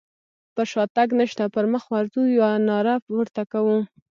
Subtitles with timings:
[0.55, 3.77] پر شاتګ نشته پر مخ ورځو يوه ناره پورته کوو.